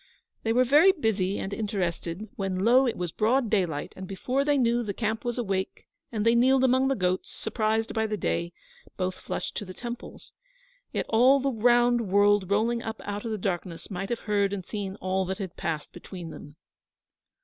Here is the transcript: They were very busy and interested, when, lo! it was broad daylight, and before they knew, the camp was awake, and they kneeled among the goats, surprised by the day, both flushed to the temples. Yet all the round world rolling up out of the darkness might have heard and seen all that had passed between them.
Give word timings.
They 0.41 0.51
were 0.51 0.63
very 0.63 0.91
busy 0.91 1.37
and 1.37 1.53
interested, 1.53 2.27
when, 2.35 2.65
lo! 2.65 2.87
it 2.87 2.97
was 2.97 3.11
broad 3.11 3.51
daylight, 3.51 3.93
and 3.95 4.07
before 4.07 4.43
they 4.43 4.57
knew, 4.57 4.81
the 4.81 4.95
camp 4.95 5.23
was 5.23 5.37
awake, 5.37 5.85
and 6.11 6.25
they 6.25 6.33
kneeled 6.33 6.63
among 6.63 6.87
the 6.87 6.95
goats, 6.95 7.29
surprised 7.29 7.93
by 7.93 8.07
the 8.07 8.17
day, 8.17 8.51
both 8.97 9.13
flushed 9.13 9.55
to 9.57 9.63
the 9.63 9.75
temples. 9.75 10.33
Yet 10.91 11.05
all 11.07 11.39
the 11.39 11.51
round 11.51 12.07
world 12.09 12.49
rolling 12.49 12.81
up 12.81 12.99
out 13.05 13.25
of 13.25 13.31
the 13.31 13.37
darkness 13.37 13.91
might 13.91 14.09
have 14.09 14.21
heard 14.21 14.53
and 14.53 14.65
seen 14.65 14.95
all 14.95 15.23
that 15.25 15.37
had 15.37 15.55
passed 15.55 15.91
between 15.91 16.31
them. 16.31 16.55